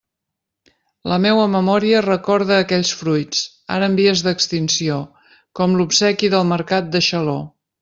[1.11, 3.43] La meua memòria recorda aquells fruits,
[3.77, 4.99] ara en vies d'extinció,
[5.61, 7.39] com l'obsequi del mercat de Xaló.